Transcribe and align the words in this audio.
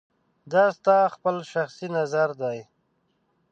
دا 0.51 0.63
ستا 0.77 0.97
خپل 1.15 1.35
شخصي 1.51 1.87
نظر 1.97 2.29
دی 2.41 2.59